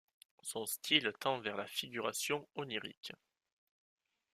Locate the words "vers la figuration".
1.41-2.47